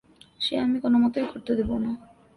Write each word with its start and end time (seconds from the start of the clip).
সে 0.41 0.53
আমি 0.57 0.77
কোনোমতেই 0.79 1.25
ঘটতে 1.25 1.51
দেব 1.59 1.69
না। 1.77 1.91